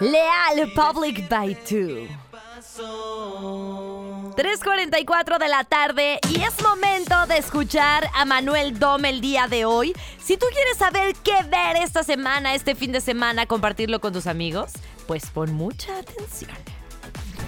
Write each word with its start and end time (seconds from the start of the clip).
Leal 0.00 0.70
Public 0.76 1.28
by 1.28 1.56
Two. 1.64 2.06
3.44 4.36 5.38
de 5.38 5.48
la 5.48 5.64
tarde 5.64 6.20
y 6.30 6.40
es 6.40 6.62
momento 6.62 7.26
de 7.26 7.38
escuchar 7.38 8.08
a 8.14 8.24
Manuel 8.24 8.78
Dom 8.78 9.04
el 9.06 9.20
día 9.20 9.48
de 9.48 9.64
hoy. 9.64 9.92
Si 10.22 10.36
tú 10.36 10.46
quieres 10.52 10.76
saber 10.76 11.16
qué 11.24 11.42
ver 11.50 11.74
esta 11.82 12.04
semana, 12.04 12.54
este 12.54 12.76
fin 12.76 12.92
de 12.92 13.00
semana, 13.00 13.46
compartirlo 13.46 14.00
con 14.00 14.12
tus 14.12 14.28
amigos, 14.28 14.70
pues 15.08 15.26
pon 15.30 15.52
mucha 15.52 15.98
atención. 15.98 16.77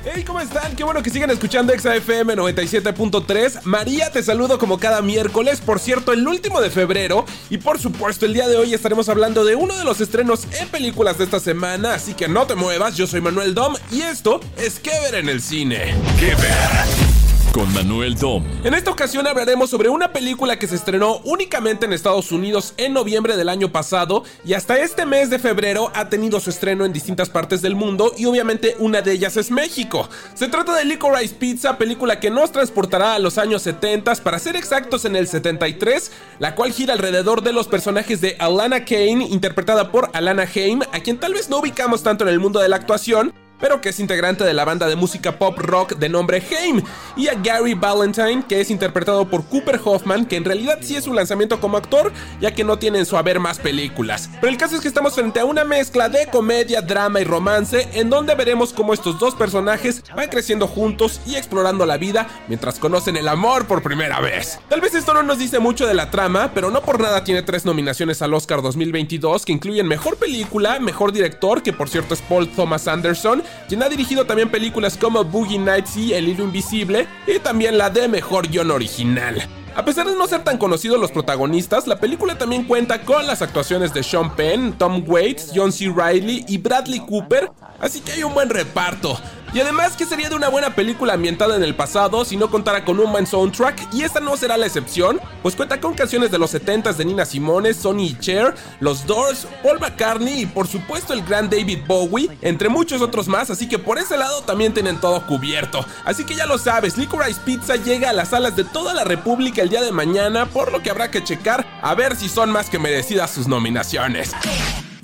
Hey, 0.03 0.25
¿cómo 0.27 0.41
están? 0.41 0.75
Qué 0.77 0.83
bueno 0.83 1.03
que 1.03 1.11
sigan 1.11 1.31
escuchando 1.31 1.75
XAFM 1.79 2.35
97.3. 2.35 3.65
María, 3.65 4.11
te 4.11 4.23
saludo 4.23 4.59
como 4.59 4.79
cada 4.79 5.03
miércoles, 5.03 5.61
por 5.61 5.79
cierto, 5.79 6.13
el 6.13 6.27
último 6.27 6.63
de 6.63 6.71
febrero. 6.71 7.27
Y 7.51 7.59
por 7.59 7.79
supuesto, 7.79 8.25
el 8.25 8.33
día 8.33 8.49
de 8.49 8.57
hoy 8.57 8.73
estaremos 8.73 9.11
hablando 9.11 9.45
de 9.45 9.57
uno 9.57 9.77
de 9.77 9.85
los 9.85 10.01
estrenos 10.01 10.47
en 10.59 10.69
películas 10.69 11.19
de 11.19 11.25
esta 11.25 11.39
semana. 11.39 11.93
Así 11.93 12.15
que 12.15 12.29
no 12.29 12.47
te 12.47 12.55
muevas, 12.55 12.97
yo 12.97 13.07
soy 13.07 13.21
Manuel 13.21 13.55
Dom 13.55 13.75
y 13.93 14.01
esto 14.01 14.41
es 14.57 14.79
Que 14.79 14.99
ver 15.01 15.17
en 15.17 15.29
el 15.29 15.43
cine. 15.43 15.95
Que 16.19 16.35
ver 16.35 17.10
con 17.53 17.73
Manuel 17.73 18.15
Dom. 18.15 18.45
En 18.65 18.75
esta 18.75 18.91
ocasión 18.91 19.27
hablaremos 19.27 19.71
sobre 19.71 19.89
una 19.89 20.13
película 20.13 20.59
que 20.59 20.67
se 20.67 20.77
estrenó 20.77 21.19
únicamente 21.25 21.87
en 21.87 21.93
Estados 21.93 22.33
Unidos 22.33 22.75
en 22.77 22.93
noviembre 22.93 23.37
del 23.37 23.49
año 23.49 23.73
pasado 23.73 24.25
y 24.45 24.55
hasta 24.55 24.79
este 24.79 25.07
mes 25.07 25.31
de 25.31 25.39
febrero 25.39 25.91
ha 25.95 26.09
tenido 26.09 26.41
su 26.41 26.51
estreno 26.51 26.85
en 26.85 26.93
distintas 26.93 27.29
partes 27.29 27.63
del 27.63 27.75
mundo 27.75 28.13
y 28.17 28.27
obviamente 28.27 28.77
una 28.79 29.03
de 29.03 29.13
ellas 29.13 29.37
es 29.37 29.51
México. 29.51 30.09
Se 30.35 30.49
trata 30.49 30.75
de 30.75 30.85
Licorice 30.85 31.35
Pizza, 31.35 31.79
película 31.79 32.21
que 32.21 32.31
nos 32.31 32.53
transportará 32.53 33.15
a 33.15 33.19
los 33.19 33.39
años 33.39 33.63
70 33.63 34.17
para 34.17 34.39
ser 34.39 34.57
exactos 34.57 35.05
en 35.05 35.17
el 35.17 35.29
73, 35.29 36.13
la 36.39 36.55
cual 36.55 36.73
gira 36.73 36.95
alrededor 36.95 37.43
de 37.43 37.53
los 37.53 37.69
personajes 37.69 38.21
de 38.21 38.37
Alana 38.39 38.85
Kane, 38.85 39.27
interpretada 39.31 39.93
por 39.93 40.11
Alana 40.15 40.49
Haim, 40.55 40.81
a 40.93 41.01
quien 41.01 41.19
tal 41.19 41.35
vez 41.35 41.49
no 41.49 41.59
ubicamos 41.59 42.03
tanto 42.03 42.25
en 42.25 42.31
el 42.31 42.41
mundo 42.41 42.61
de 42.61 42.69
la 42.69 42.77
actuación, 42.77 43.33
pero 43.61 43.81
que 43.81 43.91
es 43.91 44.01
integrante 44.01 44.45
de 44.45 44.55
la 44.55 44.65
banda 44.65 44.89
de 44.89 44.97
música 44.97 45.39
pop 45.39 45.59
rock 45.59 45.97
de 45.97 46.09
nombre 46.09 46.43
Haim, 46.51 46.83
y 47.17 47.29
a 47.29 47.35
Gary 47.35 47.75
Valentine, 47.75 48.45
que 48.49 48.61
es 48.61 48.71
interpretado 48.71 49.29
por 49.29 49.45
Cooper 49.45 49.81
Hoffman, 49.85 50.27
que 50.27 50.37
en 50.37 50.45
realidad 50.45 50.79
sí 50.81 50.97
es 50.97 51.05
su 51.05 51.13
lanzamiento 51.13 51.61
como 51.61 51.77
actor, 51.77 52.13
ya 52.41 52.55
que 52.55 52.65
no 52.65 52.79
tiene 52.79 52.99
en 52.99 53.07
su 53.07 53.17
haber 53.17 53.41
más 53.41 53.59
películas. 53.59 54.31
Pero 54.41 54.53
el 54.53 54.59
caso 54.59 54.77
es 54.77 54.81
que 54.81 54.89
estamos 54.89 55.15
frente 55.15 55.41
a 55.41 55.45
una 55.45 55.65
mezcla 55.65 56.09
de 56.09 56.27
comedia, 56.27 56.81
drama 56.81 57.21
y 57.21 57.25
romance, 57.25 57.89
en 57.93 58.11
donde 58.11 58.35
veremos 58.35 58.73
cómo 58.73 58.95
estos 58.95 59.19
dos 59.19 59.35
personajes 59.35 60.03
van 60.17 60.29
creciendo 60.29 60.67
juntos 60.67 61.21
y 61.27 61.37
explorando 61.37 61.87
la 61.87 61.97
vida 61.97 62.27
mientras 62.49 62.79
conocen 62.79 63.17
el 63.17 63.29
amor 63.29 63.67
por 63.67 63.83
primera 63.83 64.21
vez. 64.21 64.59
Tal 64.69 64.81
vez 64.81 64.95
esto 64.95 65.15
no 65.15 65.23
nos 65.23 65.39
dice 65.39 65.59
mucho 65.59 65.87
de 65.87 65.95
la 65.95 66.11
trama, 66.11 66.53
pero 66.55 66.71
no 66.71 66.83
por 66.83 67.01
nada 67.01 67.25
tiene 67.25 67.43
tres 67.43 67.65
nominaciones 67.65 68.23
al 68.23 68.35
Oscar 68.35 68.63
2022 68.63 69.45
que 69.45 69.53
incluyen 69.53 69.87
Mejor 69.87 70.17
Película, 70.17 70.79
Mejor 70.81 71.13
Director, 71.13 71.63
que 71.63 71.73
por 71.73 71.89
cierto 71.89 72.15
es 72.15 72.23
Paul 72.23 72.49
Thomas 72.49 72.89
Anderson, 72.89 73.43
quien 73.69 73.83
ha 73.83 73.89
dirigido 73.89 74.25
también 74.25 74.51
películas 74.51 74.97
como 74.97 75.25
Boogie 75.25 75.59
Nights 75.59 75.97
y 75.97 76.13
El 76.13 76.29
Hilo 76.29 76.45
Invisible, 76.45 77.07
y 77.27 77.39
también 77.39 77.79
la 77.79 77.91
de 77.91 78.09
Mejor 78.09 78.49
Guión 78.49 78.71
Original. 78.71 79.49
A 79.77 79.85
pesar 79.85 80.07
de 80.07 80.17
no 80.17 80.27
ser 80.27 80.43
tan 80.43 80.59
conocidos 80.59 81.01
los 81.01 81.13
protagonistas, 81.13 81.87
la 81.87 82.01
película 82.01 82.37
también 82.37 82.65
cuenta 82.65 83.03
con 83.03 83.27
las 83.27 83.41
actuaciones 83.41 83.95
de 83.95 84.03
Sean 84.03 84.35
Penn, 84.35 84.73
Tom 84.73 85.05
Waits, 85.07 85.53
John 85.55 85.71
C. 85.71 85.93
Reilly 85.95 86.45
y 86.49 86.59
Bradley 86.59 87.01
Cooper, 87.01 87.51
así 87.81 88.01
que 88.01 88.13
hay 88.13 88.25
un 88.25 88.35
buen 88.35 88.51
reparto. 88.51 89.19
Y 89.53 89.59
además 89.59 89.97
que 89.97 90.07
sería 90.07 90.29
de 90.29 90.37
una 90.37 90.49
buena 90.49 90.77
película 90.77 91.15
ambientada 91.15 91.57
en 91.57 91.65
el 91.65 91.75
pasado 91.75 92.25
si 92.25 92.37
no 92.37 92.51
contara 92.51 92.85
con 92.85 93.01
un 93.01 93.11
buen 93.11 93.27
soundtrack, 93.27 93.93
y 93.93 94.03
esta 94.03 94.21
no 94.21 94.37
será 94.37 94.57
la 94.57 94.67
excepción, 94.67 95.21
pues 95.43 95.57
cuenta 95.57 95.81
con 95.81 95.95
canciones 95.95 96.31
de 96.31 96.39
los 96.39 96.55
70s 96.55 96.95
de 96.95 97.05
Nina 97.05 97.25
Simone, 97.25 97.75
Sonny 97.75 98.07
y 98.07 98.19
Cher, 98.19 98.55
los 98.79 99.07
Doors, 99.07 99.49
Paul 99.63 99.81
McCartney 99.81 100.43
y 100.43 100.47
por 100.47 100.69
supuesto 100.69 101.13
el 101.13 101.23
gran 101.23 101.51
David 101.51 101.81
Bowie, 101.87 102.31
entre 102.43 102.69
muchos 102.69 103.03
otros 103.03 103.27
más, 103.27 103.51
así 103.51 103.69
que 103.69 103.81
por 103.81 103.99
ese 103.99 104.17
lado 104.17 104.43
también 104.43 104.73
tienen 104.73 105.01
todo 105.01 105.27
cubierto. 105.27 105.85
Así 106.05 106.25
que 106.25 106.37
ya 106.37 106.47
lo 106.47 106.57
sabes, 106.57 106.97
Licorice 106.97 107.41
Pizza 107.45 107.75
llega 107.75 108.11
a 108.11 108.13
las 108.13 108.29
salas 108.29 108.55
de 108.55 108.63
toda 108.63 108.95
la 108.95 109.03
República 109.03 109.63
el 109.63 109.69
día 109.69 109.83
de 109.83 109.91
mañana, 109.91 110.47
por 110.47 110.71
lo 110.71 110.81
que 110.81 110.91
habrá 110.91 111.11
que 111.11 111.25
checar 111.25 111.67
a 111.83 111.95
ver 111.97 112.15
si 112.15 112.29
son 112.29 112.51
más 112.51 112.71
que 112.71 112.79
merecidas 112.79 113.33
sus 113.33 113.49
nominaciones. 113.49 114.33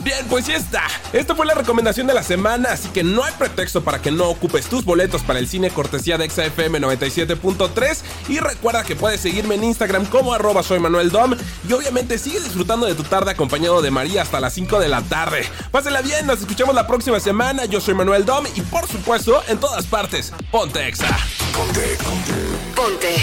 Bien, 0.06 0.24
pues 0.30 0.46
ya 0.46 0.54
está. 0.54 0.84
Esta 1.12 1.34
fue 1.34 1.44
la 1.46 1.54
recomendación 1.54 2.06
de 2.06 2.14
la 2.14 2.22
semana, 2.22 2.68
así 2.70 2.88
que 2.90 3.02
no 3.02 3.24
hay 3.24 3.32
pretexto 3.36 3.82
para 3.82 4.00
que 4.00 4.12
no 4.12 4.28
ocupes 4.28 4.66
tus 4.66 4.84
boletos 4.84 5.22
para 5.22 5.40
el 5.40 5.48
cine 5.48 5.70
cortesía 5.70 6.16
de 6.16 6.30
XFM 6.30 6.78
97.3. 6.80 8.02
Y 8.28 8.38
recuerda 8.38 8.84
que 8.84 8.94
puedes 8.94 9.20
seguirme 9.20 9.56
en 9.56 9.64
Instagram 9.64 10.06
como 10.06 10.32
arroba 10.32 10.62
soy 10.62 10.78
Manuel 10.78 11.10
Dom. 11.10 11.34
Y 11.68 11.72
obviamente 11.72 12.18
sigue 12.18 12.38
disfrutando 12.38 12.86
de 12.86 12.94
tu 12.94 13.02
tarde 13.02 13.32
acompañado 13.32 13.82
de 13.82 13.90
María 13.90 14.22
hasta 14.22 14.38
las 14.38 14.52
5 14.52 14.78
de 14.78 14.86
la 14.86 15.02
tarde. 15.02 15.44
Pásenla 15.72 16.02
bien, 16.02 16.24
nos 16.24 16.38
escuchamos 16.38 16.76
la 16.76 16.86
próxima 16.86 17.18
semana. 17.18 17.64
Yo 17.64 17.80
soy 17.80 17.94
Manuel 17.94 18.24
Dom 18.24 18.44
y 18.54 18.60
por 18.60 18.86
supuesto, 18.86 19.42
en 19.48 19.58
todas 19.58 19.86
partes, 19.86 20.32
ponte 20.52 20.86
Exa. 20.86 21.18
Ponte, 21.52 21.80
ponte. 22.04 22.32
Ponte. 22.76 23.16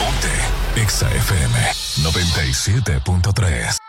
Ponte. 0.00 0.82
Exa 0.82 1.08
FM 1.14 1.70
97.3. 2.02 3.83